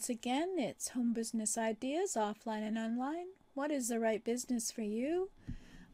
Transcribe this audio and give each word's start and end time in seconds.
Once 0.00 0.08
again, 0.08 0.54
it's 0.56 0.88
home 0.88 1.12
business 1.12 1.58
ideas, 1.58 2.16
offline 2.16 2.66
and 2.66 2.78
online. 2.78 3.26
What 3.52 3.70
is 3.70 3.88
the 3.88 4.00
right 4.00 4.24
business 4.24 4.70
for 4.72 4.80
you? 4.80 5.28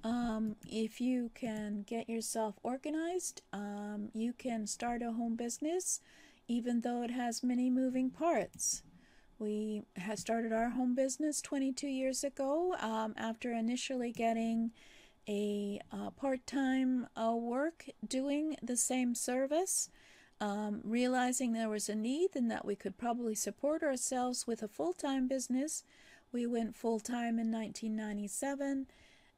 Um, 0.04 0.54
if 0.64 1.00
you 1.00 1.32
can 1.34 1.82
get 1.88 2.08
yourself 2.08 2.54
organized, 2.62 3.42
um, 3.52 4.10
you 4.14 4.32
can 4.32 4.68
start 4.68 5.02
a 5.02 5.10
home 5.10 5.34
business 5.34 6.00
even 6.46 6.82
though 6.82 7.02
it 7.02 7.10
has 7.10 7.42
many 7.42 7.68
moving 7.68 8.08
parts. 8.08 8.84
We 9.40 9.82
have 9.96 10.20
started 10.20 10.52
our 10.52 10.70
home 10.70 10.94
business 10.94 11.42
22 11.42 11.88
years 11.88 12.22
ago 12.22 12.76
um, 12.78 13.12
after 13.16 13.50
initially 13.50 14.12
getting 14.12 14.70
a 15.28 15.80
uh, 15.90 16.10
part 16.10 16.46
time 16.46 17.08
uh, 17.16 17.34
work 17.34 17.86
doing 18.06 18.56
the 18.62 18.76
same 18.76 19.16
service. 19.16 19.90
Um, 20.40 20.80
realizing 20.84 21.52
there 21.52 21.68
was 21.68 21.88
a 21.88 21.94
need 21.94 22.30
and 22.34 22.50
that 22.50 22.64
we 22.64 22.76
could 22.76 22.98
probably 22.98 23.34
support 23.34 23.82
ourselves 23.82 24.46
with 24.46 24.62
a 24.62 24.68
full 24.68 24.92
time 24.92 25.28
business, 25.28 25.82
we 26.32 26.46
went 26.46 26.76
full 26.76 27.00
time 27.00 27.38
in 27.38 27.50
1997 27.50 28.86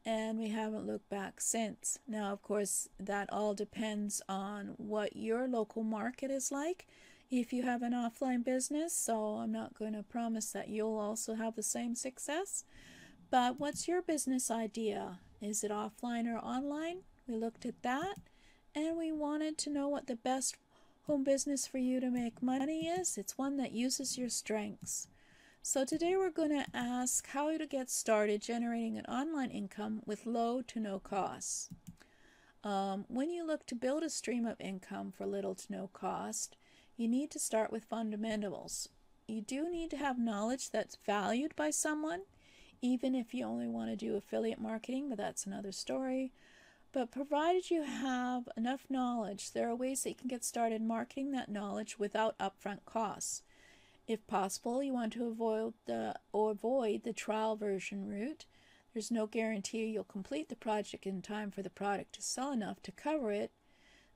and 0.04 0.38
we 0.38 0.48
haven't 0.48 0.86
looked 0.86 1.08
back 1.08 1.40
since. 1.40 1.98
Now, 2.08 2.32
of 2.32 2.42
course, 2.42 2.88
that 2.98 3.32
all 3.32 3.54
depends 3.54 4.22
on 4.28 4.74
what 4.76 5.14
your 5.14 5.46
local 5.46 5.82
market 5.82 6.30
is 6.30 6.50
like. 6.50 6.86
If 7.30 7.52
you 7.52 7.62
have 7.64 7.82
an 7.82 7.92
offline 7.92 8.42
business, 8.42 8.96
so 8.96 9.36
I'm 9.36 9.52
not 9.52 9.78
going 9.78 9.92
to 9.92 10.02
promise 10.02 10.50
that 10.52 10.68
you'll 10.68 10.98
also 10.98 11.34
have 11.34 11.56
the 11.56 11.62
same 11.62 11.94
success. 11.94 12.64
But 13.30 13.60
what's 13.60 13.86
your 13.86 14.00
business 14.00 14.50
idea? 14.50 15.18
Is 15.42 15.62
it 15.62 15.70
offline 15.70 16.26
or 16.26 16.38
online? 16.38 17.02
We 17.26 17.36
looked 17.36 17.66
at 17.66 17.82
that 17.82 18.14
and 18.74 18.96
we 18.96 19.12
wanted 19.12 19.58
to 19.58 19.70
know 19.70 19.88
what 19.88 20.06
the 20.06 20.16
best 20.16 20.56
home 21.08 21.24
business 21.24 21.66
for 21.66 21.78
you 21.78 22.00
to 22.00 22.10
make 22.10 22.42
money 22.42 22.86
is. 22.86 23.16
It's 23.16 23.38
one 23.38 23.56
that 23.56 23.72
uses 23.72 24.18
your 24.18 24.28
strengths. 24.28 25.08
So 25.62 25.86
today 25.86 26.16
we're 26.18 26.30
going 26.30 26.50
to 26.50 26.66
ask 26.74 27.26
how 27.28 27.56
to 27.56 27.66
get 27.66 27.88
started 27.88 28.42
generating 28.42 28.98
an 28.98 29.06
online 29.06 29.48
income 29.48 30.02
with 30.04 30.26
low 30.26 30.60
to 30.60 30.78
no 30.78 30.98
costs. 30.98 31.70
Um, 32.62 33.06
when 33.08 33.30
you 33.30 33.46
look 33.46 33.64
to 33.68 33.74
build 33.74 34.02
a 34.02 34.10
stream 34.10 34.44
of 34.44 34.60
income 34.60 35.10
for 35.16 35.24
little 35.24 35.54
to 35.54 35.72
no 35.72 35.88
cost, 35.94 36.58
you 36.98 37.08
need 37.08 37.30
to 37.30 37.38
start 37.38 37.72
with 37.72 37.84
fundamentals. 37.84 38.90
You 39.26 39.40
do 39.40 39.70
need 39.70 39.88
to 39.92 39.96
have 39.96 40.18
knowledge 40.18 40.68
that's 40.68 40.98
valued 41.06 41.56
by 41.56 41.70
someone, 41.70 42.20
even 42.82 43.14
if 43.14 43.32
you 43.32 43.46
only 43.46 43.66
want 43.66 43.88
to 43.88 43.96
do 43.96 44.14
affiliate 44.14 44.60
marketing, 44.60 45.08
but 45.08 45.16
that's 45.16 45.46
another 45.46 45.72
story. 45.72 46.32
But 46.92 47.10
provided 47.10 47.70
you 47.70 47.82
have 47.82 48.48
enough 48.56 48.86
knowledge, 48.88 49.52
there 49.52 49.68
are 49.68 49.74
ways 49.76 50.02
that 50.02 50.10
you 50.10 50.14
can 50.14 50.28
get 50.28 50.44
started 50.44 50.80
marketing 50.80 51.32
that 51.32 51.50
knowledge 51.50 51.98
without 51.98 52.38
upfront 52.38 52.84
costs. 52.86 53.42
If 54.06 54.26
possible, 54.26 54.82
you 54.82 54.94
want 54.94 55.12
to 55.12 55.26
avoid 55.26 55.74
the 55.84 56.14
or 56.32 56.52
avoid 56.52 57.02
the 57.04 57.12
trial 57.12 57.56
version 57.56 58.08
route. 58.08 58.46
There's 58.94 59.10
no 59.10 59.26
guarantee 59.26 59.84
you'll 59.84 60.04
complete 60.04 60.48
the 60.48 60.56
project 60.56 61.06
in 61.06 61.20
time 61.20 61.50
for 61.50 61.62
the 61.62 61.70
product 61.70 62.14
to 62.14 62.22
sell 62.22 62.52
enough 62.52 62.82
to 62.84 62.92
cover 62.92 63.30
it. 63.32 63.50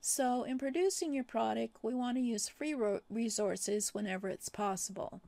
So, 0.01 0.43
in 0.43 0.57
producing 0.57 1.13
your 1.13 1.23
product, 1.23 1.77
we 1.81 1.93
want 1.93 2.17
to 2.17 2.21
use 2.21 2.49
free 2.49 2.75
resources 3.09 3.93
whenever 3.93 4.27
it's 4.27 4.49
possible. 4.49 5.21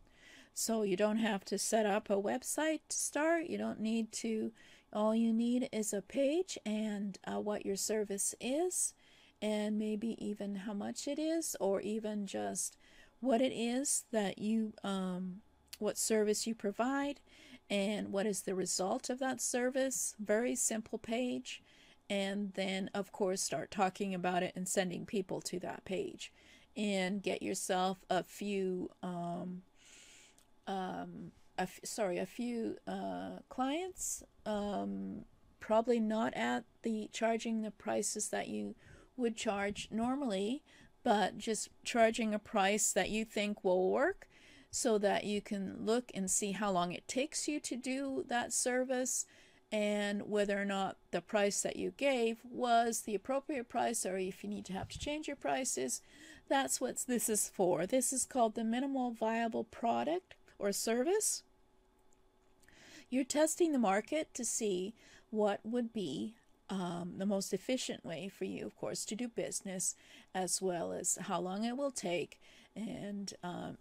So, 0.54 0.82
you 0.82 0.98
don't 0.98 1.20
have 1.20 1.46
to 1.46 1.58
set 1.58 1.86
up 1.86 2.10
a 2.10 2.22
website 2.22 2.82
to 2.90 2.98
start. 2.98 3.46
You 3.46 3.58
don't 3.58 3.80
need 3.80 4.12
to, 4.14 4.52
all 4.96 5.14
you 5.14 5.34
need 5.34 5.70
is 5.72 5.94
a 5.94 6.02
page 6.02 6.58
and 6.66 7.20
uh, 7.28 7.40
what 7.40 7.66
your 7.66 7.76
service 7.76 8.34
is, 8.40 8.94
and 9.42 9.78
maybe 9.78 10.16
even 10.26 10.56
how 10.56 10.74
much 10.74 11.08
it 11.08 11.20
is, 11.20 11.56
or 11.60 11.82
even 11.82 12.26
just 12.26 12.78
what 13.20 13.42
it 13.42 13.52
is 13.52 14.06
that 14.12 14.40
you, 14.40 14.74
um, 14.84 15.42
what 15.78 15.98
service 15.98 16.48
you 16.48 16.56
provide, 16.56 17.20
and 17.70 18.12
what 18.12 18.26
is 18.26 18.42
the 18.42 18.56
result 18.56 19.10
of 19.10 19.20
that 19.20 19.42
service. 19.42 20.16
Very 20.20 20.56
simple 20.56 20.98
page. 20.98 21.62
And 22.10 22.54
then, 22.54 22.90
of 22.94 23.12
course, 23.12 23.42
start 23.42 23.72
talking 23.72 24.14
about 24.14 24.44
it 24.44 24.54
and 24.56 24.68
sending 24.68 25.06
people 25.06 25.42
to 25.42 25.60
that 25.60 25.84
page. 25.86 26.32
And 26.78 27.24
get 27.24 27.42
yourself 27.42 27.98
a 28.10 28.22
few, 28.22 28.92
um, 29.02 29.64
um, 30.68 31.32
a 31.58 31.64
f- 31.64 31.80
sorry, 31.84 32.18
a 32.18 32.26
few 32.26 32.78
uh, 32.88 33.40
clients. 33.50 34.24
Um, 34.46 35.26
probably 35.60 36.00
not 36.00 36.34
at 36.36 36.64
the 36.84 37.10
charging 37.12 37.62
the 37.62 37.72
prices 37.72 38.30
that 38.30 38.48
you 38.48 38.76
would 39.18 39.36
charge 39.36 39.88
normally, 39.92 40.62
but 41.04 41.38
just 41.38 41.70
charging 41.84 42.34
a 42.34 42.40
price 42.40 42.92
that 42.92 43.10
you 43.10 43.26
think 43.26 43.64
will 43.64 43.90
work 43.90 44.28
so 44.70 44.98
that 44.98 45.24
you 45.24 45.42
can 45.42 45.78
look 45.80 46.12
and 46.14 46.30
see 46.30 46.52
how 46.52 46.70
long 46.70 46.92
it 46.92 47.08
takes 47.08 47.48
you 47.48 47.60
to 47.62 47.76
do 47.76 48.26
that 48.28 48.52
service 48.52 49.26
and 49.72 50.24
whether 50.30 50.62
or 50.62 50.66
not 50.66 50.98
the 51.12 51.22
price 51.22 51.62
that 51.62 51.76
you 51.76 51.92
gave 51.92 52.38
was 52.44 53.02
the 53.02 53.16
appropriate 53.16 53.70
price 53.70 54.06
or 54.06 54.18
if 54.18 54.44
you 54.44 54.50
need 54.50 54.66
to 54.66 54.74
have 54.74 54.90
to 54.90 55.00
change 55.00 55.28
your 55.28 55.36
prices. 55.36 56.02
That's 56.48 56.80
what 56.80 56.98
this 57.08 57.30
is 57.30 57.50
for. 57.50 57.86
This 57.86 58.14
is 58.14 58.26
called 58.26 58.56
the 58.56 58.64
minimal 58.64 59.12
viable 59.12 59.64
product 59.64 60.36
or 60.60 60.72
service. 60.72 61.44
You're 63.10 63.24
testing 63.24 63.72
the 63.72 63.80
market 63.80 64.34
to 64.34 64.44
see 64.44 64.94
what 65.30 65.60
would 65.64 65.94
be 65.94 66.36
um, 66.70 67.14
the 67.18 67.26
most 67.26 67.54
efficient 67.54 68.04
way 68.04 68.28
for 68.28 68.46
you, 68.46 68.66
of 68.66 68.76
course, 68.76 69.06
to 69.06 69.16
do 69.16 69.28
business, 69.28 69.96
as 70.34 70.62
well 70.62 70.92
as 70.92 71.18
how 71.22 71.40
long 71.40 71.64
it 71.64 71.78
will 71.78 71.92
take, 71.92 72.40
and 72.76 73.34
um, 73.44 73.78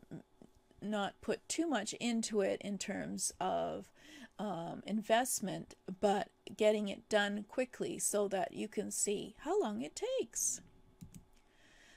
not 0.83 1.21
put 1.21 1.49
too 1.49 1.67
much 1.67 1.95
into 1.95 2.43
it 2.43 2.61
in 2.61 2.77
terms 2.77 3.33
of 3.41 3.91
um, 4.39 4.83
investment, 4.87 5.75
but 6.01 6.29
getting 6.57 6.89
it 6.89 7.09
done 7.09 7.45
quickly 7.49 7.99
so 7.99 8.29
that 8.29 8.53
you 8.53 8.69
can 8.69 8.91
see 8.91 9.35
how 9.41 9.61
long 9.61 9.81
it 9.81 9.97
takes. 10.21 10.61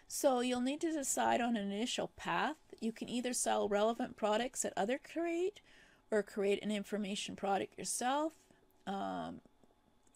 So 0.07 0.39
you'll 0.39 0.61
need 0.61 0.81
to 0.81 0.93
decide 0.93 1.41
on 1.41 1.57
an 1.57 1.71
initial 1.71 2.11
path. 2.15 2.55
You 2.79 2.91
can 2.91 3.09
either 3.09 3.33
sell 3.33 3.67
relevant 3.67 4.15
products 4.15 4.61
that 4.61 4.73
other 4.77 4.99
create 4.99 5.61
or 6.11 6.23
create 6.23 6.63
an 6.63 6.71
information 6.71 7.35
product 7.35 7.77
yourself. 7.77 8.33
Um, 8.85 9.41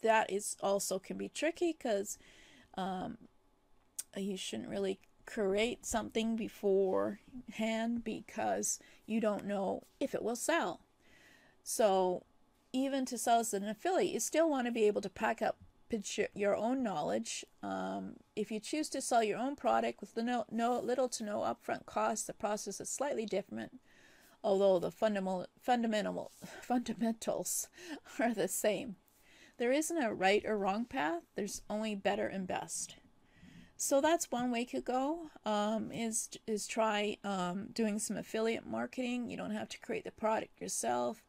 that 0.02 0.32
is 0.32 0.56
also 0.60 0.98
can 0.98 1.16
be 1.16 1.28
tricky 1.28 1.76
because 1.76 2.18
um, 2.76 3.18
you 4.16 4.36
shouldn't 4.36 4.68
really 4.68 4.98
create 5.26 5.86
something 5.86 6.36
beforehand 6.36 8.02
because 8.04 8.78
you 9.06 9.20
don't 9.20 9.46
know 9.46 9.82
if 10.00 10.14
it 10.14 10.22
will 10.22 10.36
sell. 10.36 10.80
So 11.62 12.24
even 12.72 13.04
to 13.06 13.18
sell 13.18 13.40
as 13.40 13.54
an 13.54 13.68
affiliate, 13.68 14.12
you 14.12 14.20
still 14.20 14.48
want 14.48 14.66
to 14.66 14.72
be 14.72 14.84
able 14.84 15.00
to 15.02 15.10
pack 15.10 15.42
up 15.42 15.56
your 16.34 16.56
own 16.56 16.82
knowledge. 16.82 17.44
Um, 17.62 18.14
if 18.36 18.50
you 18.50 18.60
choose 18.60 18.88
to 18.90 19.00
sell 19.00 19.22
your 19.22 19.38
own 19.38 19.56
product 19.56 20.00
with 20.00 20.16
no, 20.16 20.44
no 20.50 20.78
little 20.80 21.08
to 21.10 21.24
no 21.24 21.40
upfront 21.40 21.86
cost, 21.86 22.26
the 22.26 22.32
process 22.32 22.80
is 22.80 22.88
slightly 22.88 23.26
different, 23.26 23.80
although 24.42 24.78
the 24.78 24.90
fundamental, 24.90 25.46
fundamental 25.60 26.32
fundamentals 26.62 27.68
are 28.18 28.34
the 28.34 28.48
same. 28.48 28.96
There 29.58 29.72
isn't 29.72 30.02
a 30.02 30.12
right 30.12 30.44
or 30.44 30.58
wrong 30.58 30.84
path. 30.84 31.22
There's 31.34 31.62
only 31.68 31.94
better 31.94 32.26
and 32.26 32.46
best. 32.46 32.96
So 33.76 34.00
that's 34.00 34.30
one 34.30 34.52
way 34.52 34.64
to 34.66 34.80
go. 34.80 35.30
Um, 35.44 35.90
is 35.90 36.30
is 36.46 36.68
try 36.68 37.16
um, 37.24 37.66
doing 37.72 37.98
some 37.98 38.16
affiliate 38.16 38.64
marketing. 38.64 39.28
You 39.28 39.36
don't 39.36 39.50
have 39.50 39.68
to 39.70 39.80
create 39.80 40.04
the 40.04 40.12
product 40.12 40.60
yourself. 40.60 41.24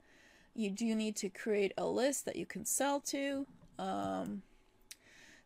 You 0.54 0.70
do 0.70 0.94
need 0.94 1.16
to 1.16 1.30
create 1.30 1.74
a 1.78 1.86
list 1.88 2.26
that 2.26 2.36
you 2.36 2.46
can 2.46 2.64
sell 2.64 3.00
to. 3.02 3.48
Um, 3.80 4.44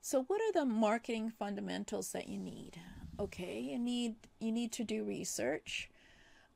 so 0.07 0.23
what 0.23 0.39
are 0.39 0.53
the 0.53 0.63
marketing 0.63 1.33
fundamentals 1.37 2.13
that 2.13 2.29
you 2.29 2.39
need? 2.39 2.79
Okay, 3.19 3.59
you 3.59 3.77
need 3.77 4.15
you 4.39 4.53
need 4.53 4.71
to 4.71 4.85
do 4.85 5.03
research. 5.03 5.89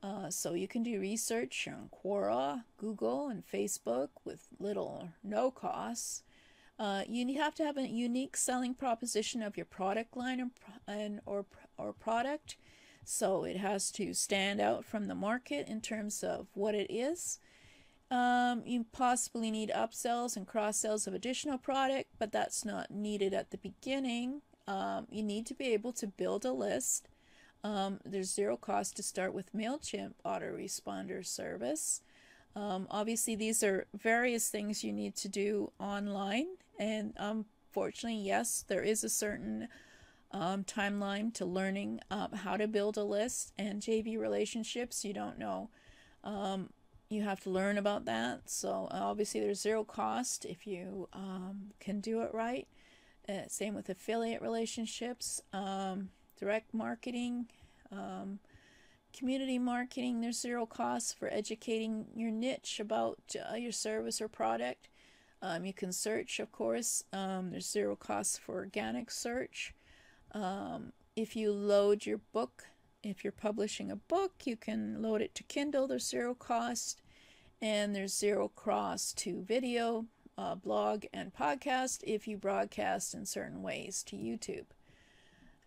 Uh, 0.02 0.30
so 0.30 0.54
you 0.54 0.70
can 0.70 0.84
do 0.84 1.02
research 1.02 1.68
on 1.68 1.90
Quora, 1.92 2.64
Google, 2.78 3.28
and 3.28 3.44
Facebook 3.46 4.08
with 4.24 4.48
little 4.58 5.00
or 5.02 5.10
no 5.22 5.52
costs. 5.52 6.24
Uh, 6.80 7.04
you 7.10 7.38
have 7.42 7.54
to 7.56 7.66
have 7.66 7.76
a 7.76 7.90
unique 7.90 8.38
selling 8.38 8.74
proposition 8.74 9.44
of 9.44 9.58
your 9.58 9.66
product 9.66 10.16
line 10.16 10.40
and, 10.40 10.52
and 10.88 11.20
or 11.26 11.46
or 11.78 11.92
product. 11.92 12.56
So 13.04 13.44
it 13.44 13.58
has 13.58 13.92
to 13.92 14.14
stand 14.14 14.62
out 14.62 14.86
from 14.86 15.08
the 15.08 15.16
market 15.30 15.68
in 15.68 15.82
terms 15.82 16.24
of 16.24 16.48
what 16.54 16.74
it 16.74 16.90
is. 16.90 17.40
Um, 18.12 18.64
you 18.66 18.86
possibly 18.92 19.50
need 19.50 19.72
upsells 19.74 20.36
and 20.36 20.46
cross 20.46 20.78
sells 20.78 21.08
of 21.08 21.14
additional 21.14 21.58
product, 21.58 22.10
but 22.20 22.34
that's 22.34 22.66
not 22.66 22.92
needed 22.92 23.34
at 23.34 23.52
the 23.52 23.58
beginning. 23.58 24.42
Um, 24.68 25.08
you 25.10 25.24
need 25.24 25.46
to 25.46 25.54
be 25.54 25.68
able 25.74 25.94
to 25.94 26.08
build 26.08 26.44
a 26.44 26.52
list. 26.52 27.08
Um, 27.64 28.02
there's 28.04 28.34
zero 28.34 28.58
cost 28.58 28.98
to 28.98 29.04
start 29.04 29.34
with 29.34 29.54
MailChimp 29.54 30.14
autoresponder 30.26 31.26
service. 31.26 32.02
Um, 32.54 32.86
obviously, 32.90 33.36
these 33.36 33.64
are 33.64 33.88
various 33.98 34.50
things 34.50 34.84
you 34.84 34.92
need 34.92 35.16
to 35.16 35.30
do 35.30 35.72
online, 35.80 36.48
and 36.78 37.14
unfortunately, 37.16 38.20
yes, 38.20 38.66
there 38.68 38.82
is 38.82 39.06
a 39.06 39.10
certain 39.10 39.70
um, 40.32 40.66
timeline 40.66 41.34
to 41.36 41.46
learning 41.46 42.02
um, 42.10 42.34
how 42.34 42.58
to 42.58 42.68
build 42.68 42.98
a 42.98 43.04
list 43.06 43.54
and 43.58 43.82
JV 43.82 44.20
relationships. 44.20 45.06
You 45.06 45.14
don't 45.14 45.40
know. 45.40 45.70
Um, 47.12 47.18
you 47.18 47.24
have 47.24 47.40
to 47.42 47.50
learn 47.50 47.78
about 47.78 48.06
that. 48.06 48.50
So 48.50 48.88
obviously, 48.92 49.40
there's 49.40 49.62
zero 49.62 49.84
cost 49.84 50.46
if 50.46 50.66
you 50.66 51.08
um, 51.14 51.72
can 51.80 52.00
do 52.00 52.22
it 52.22 52.34
right. 52.34 52.68
Uh, 53.30 53.48
same 53.48 53.76
with 53.76 53.90
affiliate 53.90 54.42
relationships, 54.42 55.42
um, 55.54 56.10
direct 56.40 56.74
marketing, 56.74 57.48
um, 57.92 58.40
community 59.18 59.60
marketing. 59.60 60.22
There's 60.22 60.40
zero 60.40 60.66
cost 60.66 61.18
for 61.18 61.30
educating 61.32 62.08
your 62.16 62.32
niche 62.32 62.80
about 62.80 63.20
uh, 63.52 63.56
your 63.56 63.72
service 63.72 64.22
or 64.22 64.28
product. 64.28 64.88
you 65.64 65.74
can 65.74 65.92
search, 65.92 66.40
of 66.40 66.52
course. 66.52 67.04
there's 67.12 67.70
zero 67.70 67.96
cost 67.96 68.40
for 68.40 68.56
organic 68.56 69.12
search. 69.12 69.74
Um, 70.34 70.94
if 71.16 71.36
you 71.36 71.52
load 71.52 72.06
your 72.06 72.22
book, 72.32 72.68
if 73.04 73.24
you're 73.24 73.32
publishing 73.32 73.92
a 73.92 73.96
book, 73.96 74.34
you 74.46 74.56
can 74.56 75.02
load 75.02 75.22
it 75.22 75.36
to 75.36 75.44
Kindle. 75.44 75.88
There's 75.88 76.08
zero 76.08 76.34
cost, 76.34 77.02
and 77.62 77.96
there's 77.96 78.18
zero 78.18 78.50
cost 78.56 79.18
to 79.20 79.42
video, 79.44 80.06
uh, 80.38 80.56
blog, 80.56 81.06
and 81.14 81.34
podcast 81.34 82.04
if 82.04 82.28
you 82.28 82.38
broadcast 82.38 83.14
in 83.14 83.26
certain 83.26 83.62
ways 83.62 84.04
to 84.04 84.16
YouTube. 84.16 84.66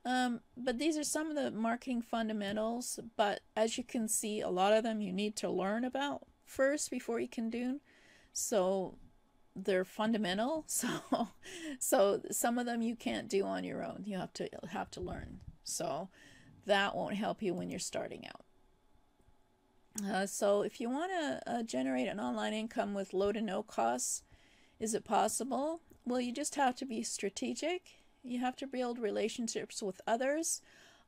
Um, 0.05 0.41
but 0.57 0.79
these 0.79 0.99
are 0.99 1.05
some 1.05 1.31
of 1.31 1.37
the 1.37 1.51
marketing 1.51 2.03
fundamentals. 2.03 3.01
But 3.17 3.41
as 3.57 3.79
you 3.79 3.85
can 3.85 4.07
see, 4.09 4.41
a 4.41 4.51
lot 4.51 4.73
of 4.73 4.83
them 4.83 5.01
you 5.01 5.13
need 5.13 5.35
to 5.37 5.51
learn 5.51 5.85
about 5.85 6.27
first 6.45 6.91
before 6.91 7.21
you 7.21 7.29
can 7.29 7.49
do. 7.51 7.81
So 8.33 8.99
they're 9.57 9.85
fundamental 9.85 10.65
so 10.67 10.89
so 11.79 12.21
some 12.31 12.59
of 12.59 12.67
them 12.67 12.83
you 12.83 12.97
can't 12.97 13.29
do 13.29 13.45
on 13.45 13.65
your 13.65 13.85
own 13.85 14.03
you 14.05 14.19
have 14.19 14.33
to 14.33 14.49
have 14.69 14.91
to 14.91 15.01
learn 15.01 15.39
so 15.63 16.09
that 16.67 16.95
won't 16.95 17.17
help 17.17 17.43
you 17.43 17.55
when 17.55 17.71
you're 17.71 17.79
starting 17.79 18.27
out. 18.27 18.45
Uh, 20.05 20.27
so 20.27 20.63
if 20.63 20.81
you 20.81 20.91
want 20.91 21.13
to 21.13 21.41
uh, 21.47 21.63
generate 21.63 22.09
an 22.09 22.19
online 22.19 22.53
income 22.53 22.95
with 22.95 23.15
low 23.15 23.31
to 23.33 23.41
no 23.41 23.63
costs 23.63 24.23
is 24.81 24.93
it 24.93 25.05
possible? 25.05 25.81
Well 26.05 26.21
you 26.21 26.33
just 26.33 26.57
have 26.57 26.75
to 26.77 26.85
be 26.85 27.03
strategic. 27.03 27.91
You 28.23 28.41
have 28.41 28.57
to 28.57 28.67
build 28.67 28.99
relationships 28.99 29.83
with 29.83 30.01
others 30.07 30.61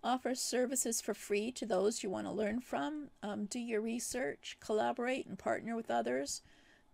offer 0.05 0.35
services 0.35 1.01
for 1.01 1.15
free 1.15 1.51
to 1.51 1.67
those 1.67 2.03
you 2.03 2.11
want 2.11 2.27
to 2.27 2.33
learn 2.33 2.61
from 2.61 3.09
um, 3.23 3.47
do 3.47 3.59
your 3.59 3.81
research 3.81 4.57
collaborate 4.61 5.27
and 5.27 5.39
partner 5.39 5.75
with 5.75 5.91
others 5.91 6.43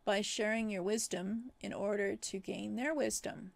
by 0.04 0.20
sharing 0.20 0.70
your 0.70 0.82
wisdom 0.82 1.50
in 1.60 1.72
order 1.72 2.16
to 2.16 2.38
gain 2.38 2.74
their 2.74 2.94
wisdom. 2.94 3.52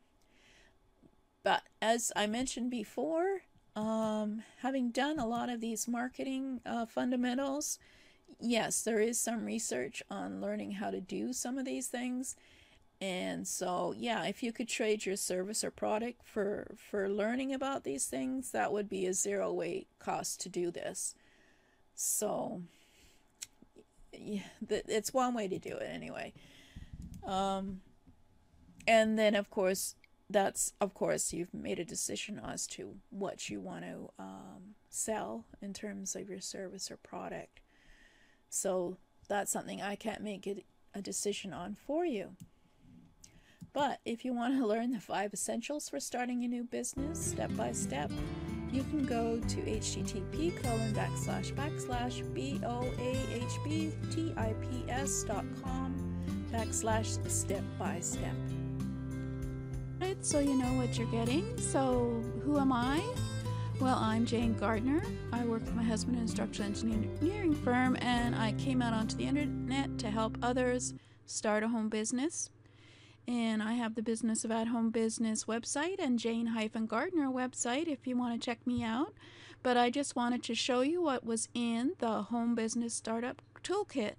But 1.43 1.62
as 1.81 2.12
I 2.14 2.26
mentioned 2.26 2.70
before, 2.70 3.43
um, 3.76 4.43
having 4.62 4.90
done 4.90 5.19
a 5.19 5.26
lot 5.26 5.50
of 5.50 5.61
these 5.61 5.87
marketing 5.87 6.61
uh, 6.67 6.87
fundamentals, 6.87 7.78
yes, 8.40 8.82
there 8.82 9.00
is 9.00 9.20
some 9.20 9.44
research 9.44 10.02
on 10.11 10.40
learning 10.40 10.73
how 10.73 10.90
to 10.90 11.00
do 11.00 11.32
some 11.32 11.58
of 11.58 11.67
these 11.67 11.87
things. 11.87 12.34
And 12.99 13.46
so, 13.46 13.94
yeah, 13.96 14.25
if 14.25 14.43
you 14.43 14.52
could 14.52 14.69
trade 14.69 15.05
your 15.05 15.17
service 15.17 15.62
or 15.62 15.70
product 15.70 16.23
for 16.25 16.75
for 16.78 17.11
learning 17.11 17.52
about 17.52 17.84
these 17.84 18.06
things, 18.06 18.52
that 18.52 18.73
would 18.73 18.88
be 18.88 19.05
a 19.05 19.12
zero 19.12 19.52
weight 19.52 19.87
cost 19.99 20.40
to 20.40 20.49
do 20.49 20.70
this. 20.70 21.14
So, 21.94 22.62
yeah, 24.12 24.40
it's 24.67 25.12
one 25.12 25.34
way 25.34 25.46
to 25.46 25.58
do 25.58 25.76
it 25.76 25.90
anyway. 25.93 26.32
Um, 27.22 27.82
and 28.87 29.19
then 29.19 29.34
of 29.34 29.50
course 29.50 29.94
that's 30.28 30.73
of 30.81 30.93
course 30.93 31.32
you've 31.32 31.55
made 31.55 31.78
a 31.78 31.84
decision 31.84 32.40
as 32.44 32.67
to 32.67 32.96
what 33.11 33.49
you 33.49 33.61
want 33.61 33.84
to 33.84 34.11
um, 34.19 34.75
sell 34.90 35.44
in 35.62 35.73
terms 35.73 36.17
of 36.17 36.28
your 36.28 36.40
service 36.40 36.90
or 36.90 36.96
product. 36.96 37.61
So 38.49 38.96
that's 39.28 39.52
something 39.52 39.82
I 39.82 39.94
can't 39.94 40.23
make 40.23 40.46
it 40.46 40.64
a 40.94 41.02
decision 41.02 41.52
on 41.52 41.75
for 41.75 42.05
you. 42.05 42.37
But 43.73 44.00
if 44.05 44.25
you 44.25 44.32
want 44.32 44.58
to 44.58 44.67
learn 44.67 44.93
the 44.93 45.00
five 45.00 45.34
essentials 45.34 45.88
for 45.90 46.00
starting 46.00 46.44
a 46.44 46.49
new 46.49 46.64
business 46.64 47.22
step 47.22 47.55
by 47.56 47.72
step, 47.72 48.11
you 48.72 48.82
can 48.84 49.05
go 49.05 49.38
to 49.38 49.56
http 49.56 50.62
colon 50.62 50.94
backslash 50.94 51.52
backslash 51.55 52.22
b-o-a-h-b-t-i-p-s 52.34 53.12
dot 55.25 55.44
com 55.62 55.94
backslash 56.52 57.31
step 57.31 57.62
by 57.79 58.00
step. 58.00 58.34
Right, 60.00 60.25
so 60.25 60.38
you 60.40 60.54
know 60.54 60.72
what 60.75 60.98
you're 60.98 61.06
getting. 61.08 61.58
So 61.58 62.22
who 62.44 62.58
am 62.58 62.72
I? 62.72 63.02
Well, 63.81 63.96
I'm 63.96 64.26
Jane 64.26 64.54
Gardner. 64.54 65.02
I 65.32 65.44
work 65.44 65.60
with 65.60 65.75
my 65.75 65.82
husband 65.82 66.16
in 66.16 66.22
an 66.22 66.28
structural 66.28 66.69
engineering 66.69 67.54
firm, 67.54 67.96
and 68.00 68.34
I 68.34 68.52
came 68.52 68.82
out 68.82 68.93
onto 68.93 69.16
the 69.16 69.25
internet 69.25 69.98
to 69.98 70.10
help 70.10 70.38
others 70.43 70.94
start 71.26 71.62
a 71.62 71.69
home 71.69 71.88
business 71.88 72.50
and 73.28 73.62
I 73.62 73.75
have 73.75 73.94
the 73.94 74.02
Business 74.02 74.44
of 74.44 74.50
At 74.50 74.69
Home 74.69 74.90
Business 74.90 75.44
website 75.44 75.96
and 75.98 76.19
Jane 76.19 76.46
Gardner 76.87 77.28
website 77.28 77.88
if 77.88 78.06
you 78.06 78.16
want 78.16 78.40
to 78.40 78.44
check 78.44 78.64
me 78.66 78.84
out. 78.84 79.14
But 79.62 79.76
I 79.76 79.90
just 79.90 80.14
wanted 80.14 80.43
to 80.44 80.54
show 80.54 80.82
you 80.82 81.02
what 81.02 81.25
was 81.25 81.48
in 81.54 81.93
the 81.98 82.22
Home 82.22 82.54
Business 82.54 82.94
Startup 82.94 83.43
Toolkit 83.64 84.14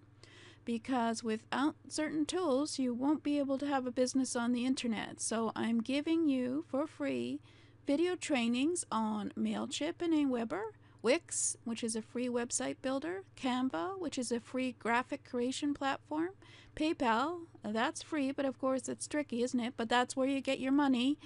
because 0.67 1.23
without 1.23 1.75
certain 1.87 2.25
tools, 2.25 2.77
you 2.77 2.93
won't 2.93 3.23
be 3.23 3.39
able 3.39 3.57
to 3.57 3.65
have 3.65 3.87
a 3.87 3.91
business 3.91 4.35
on 4.35 4.51
the 4.51 4.65
internet. 4.65 5.21
So 5.21 5.53
I'm 5.55 5.79
giving 5.79 6.27
you 6.27 6.65
for 6.67 6.85
free 6.85 7.39
video 7.85 8.17
trainings 8.17 8.83
on 8.91 9.31
MailChimp 9.39 10.01
and 10.01 10.13
Aweber 10.13 10.63
Wix, 11.01 11.55
which 11.63 11.85
is 11.85 11.95
a 11.95 12.01
free 12.01 12.27
website 12.27 12.75
builder, 12.81 13.23
Canva, 13.41 13.97
which 13.97 14.17
is 14.17 14.29
a 14.29 14.41
free 14.41 14.73
graphic 14.77 15.23
creation 15.23 15.73
platform, 15.73 16.31
PayPal, 16.75 17.43
that's 17.63 18.03
free, 18.03 18.33
but 18.33 18.43
of 18.43 18.59
course 18.59 18.89
it's 18.89 19.07
tricky, 19.07 19.43
isn't 19.43 19.61
it? 19.61 19.75
But 19.77 19.87
that's 19.87 20.17
where 20.17 20.27
you 20.27 20.41
get 20.41 20.59
your 20.59 20.73
money. 20.73 21.17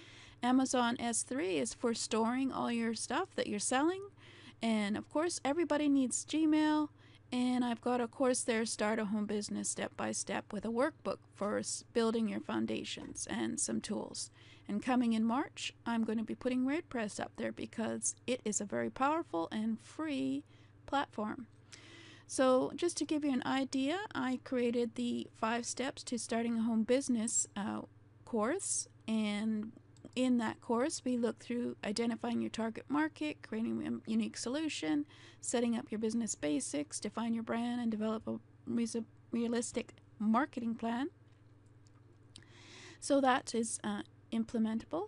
Amazon 0.44 0.98
S3 0.98 1.60
is 1.60 1.74
for 1.74 1.96
storing 1.96 2.52
all 2.52 2.72
your 2.72 2.94
stuff 2.94 3.30
that 3.36 3.48
you're 3.48 3.58
selling. 3.58 4.04
And 4.62 4.96
of 4.96 5.10
course, 5.10 5.42
everybody 5.44 5.90
needs 5.90 6.26
Gmail. 6.26 6.90
And 7.32 7.64
I've 7.64 7.82
got 7.82 8.02
a 8.02 8.08
course 8.08 8.42
there, 8.42 8.66
Start 8.66 9.00
a 9.00 9.06
Home 9.06 9.26
Business 9.26 9.70
Step 9.70 9.96
by 9.96 10.12
Step, 10.12 10.52
with 10.52 10.66
a 10.66 10.70
workbook 10.70 11.20
for 11.34 11.62
building 11.94 12.28
your 12.28 12.42
foundations 12.42 13.26
and 13.30 13.58
some 13.58 13.80
tools. 13.80 14.32
And 14.68 14.84
coming 14.84 15.14
in 15.14 15.24
March, 15.24 15.74
I'm 15.86 16.04
going 16.04 16.18
to 16.18 16.26
be 16.26 16.36
putting 16.36 16.66
WordPress 16.66 17.22
up 17.22 17.32
there 17.38 17.54
because 17.54 18.16
it 18.28 18.42
is 18.44 18.60
a 18.60 18.66
very 18.66 18.90
powerful 18.90 19.48
and 19.50 19.80
free 19.80 20.44
platform. 20.86 21.48
So, 22.28 22.72
just 22.76 22.98
to 22.98 23.06
give 23.06 23.24
you 23.24 23.32
an 23.32 23.44
idea, 23.46 24.00
I 24.14 24.40
created 24.44 24.96
the 24.96 25.28
five 25.38 25.66
steps 25.66 26.04
to 26.04 26.18
starting 26.18 26.58
a 26.58 26.64
home 26.64 26.84
business 26.84 27.48
uh, 27.56 27.82
course. 28.26 28.88
And 29.08 29.72
in 30.16 30.38
that 30.40 30.62
course, 30.62 31.04
we 31.06 31.18
look 31.18 31.40
through 31.40 31.78
identifying 31.84 32.42
your 32.42 32.50
target 32.50 32.86
market, 32.90 33.42
creating 33.42 34.02
a 34.06 34.10
unique 34.10 34.38
solution, 34.38 35.06
setting 35.40 35.76
up 35.78 35.92
your 35.92 36.00
business 36.00 36.36
basics, 36.36 37.00
define 37.00 37.34
your 37.34 37.44
brand, 37.44 37.82
and 37.82 37.90
develop 37.90 38.28
a 38.28 38.38
realistic 39.32 39.94
marketing 40.20 40.76
plan. 40.76 41.08
So, 43.00 43.22
that 43.22 43.56
is 43.56 43.80
uh, 43.84 44.02
implementable. 44.32 45.08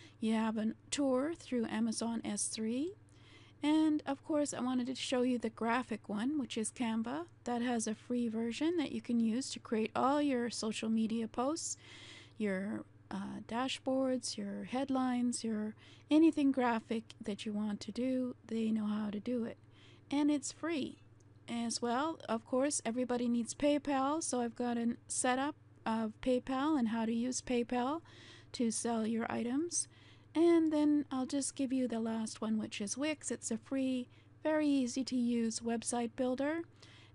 you 0.21 0.33
have 0.35 0.57
a 0.57 0.73
tour 0.91 1.33
through 1.35 1.65
Amazon 1.65 2.21
S3, 2.23 2.91
And 3.63 4.01
of 4.07 4.23
course, 4.23 4.53
I 4.53 4.61
wanted 4.61 4.87
to 4.87 4.95
show 4.95 5.23
you 5.23 5.37
the 5.37 5.49
graphic 5.49 6.07
one, 6.07 6.39
which 6.39 6.57
is 6.57 6.71
Canva. 6.71 7.25
That 7.43 7.61
has 7.61 7.87
a 7.87 7.95
free 7.95 8.27
version 8.27 8.77
that 8.77 8.91
you 8.91 9.01
can 9.01 9.19
use 9.19 9.51
to 9.51 9.59
create 9.59 9.91
all 9.95 10.21
your 10.21 10.49
social 10.49 10.89
media 10.89 11.27
posts, 11.27 11.77
your 12.37 12.85
uh, 13.11 13.41
dashboards, 13.47 14.37
your 14.37 14.65
headlines, 14.65 15.43
your 15.43 15.75
anything 16.09 16.51
graphic 16.51 17.03
that 17.23 17.45
you 17.45 17.51
want 17.53 17.79
to 17.81 17.91
do. 17.91 18.35
They 18.47 18.71
know 18.71 18.85
how 18.85 19.09
to 19.09 19.19
do 19.19 19.43
it. 19.45 19.57
And 20.09 20.31
it's 20.31 20.51
free 20.51 20.97
as 21.49 21.81
well. 21.81 22.19
Of 22.29 22.45
course, 22.45 22.81
everybody 22.85 23.27
needs 23.27 23.53
PayPal, 23.53 24.23
so 24.23 24.41
I've 24.41 24.55
got 24.55 24.77
a 24.77 24.95
setup 25.07 25.55
of 25.85 26.13
PayPal 26.21 26.77
and 26.77 26.89
how 26.89 27.05
to 27.05 27.13
use 27.13 27.41
PayPal 27.41 28.01
to 28.53 28.71
sell 28.71 29.05
your 29.07 29.31
items. 29.31 29.87
And 30.33 30.71
then 30.71 31.05
I'll 31.11 31.25
just 31.25 31.55
give 31.55 31.73
you 31.73 31.87
the 31.87 31.99
last 31.99 32.41
one, 32.41 32.57
which 32.57 32.79
is 32.79 32.97
Wix. 32.97 33.31
It's 33.31 33.51
a 33.51 33.57
free, 33.57 34.07
very 34.43 34.67
easy 34.67 35.03
to 35.03 35.15
use 35.15 35.59
website 35.59 36.11
builder. 36.15 36.61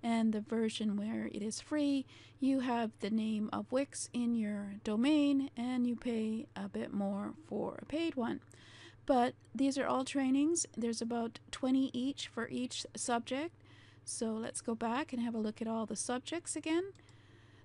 And 0.02 0.32
the 0.32 0.40
version 0.40 0.96
where 0.96 1.26
it 1.32 1.42
is 1.42 1.60
free, 1.60 2.04
you 2.38 2.60
have 2.60 2.90
the 3.00 3.10
name 3.10 3.48
of 3.52 3.72
Wix 3.72 4.10
in 4.12 4.34
your 4.34 4.74
domain 4.84 5.50
and 5.56 5.86
you 5.86 5.96
pay 5.96 6.46
a 6.54 6.68
bit 6.68 6.92
more 6.92 7.32
for 7.48 7.78
a 7.80 7.86
paid 7.86 8.14
one. 8.14 8.40
But 9.06 9.34
these 9.54 9.78
are 9.78 9.86
all 9.86 10.04
trainings. 10.04 10.66
There's 10.76 11.00
about 11.00 11.38
20 11.50 11.90
each 11.94 12.28
for 12.28 12.48
each 12.48 12.84
subject. 12.94 13.52
So 14.04 14.32
let's 14.32 14.60
go 14.60 14.74
back 14.74 15.12
and 15.12 15.22
have 15.22 15.34
a 15.34 15.38
look 15.38 15.62
at 15.62 15.68
all 15.68 15.86
the 15.86 15.96
subjects 15.96 16.54
again. 16.54 16.92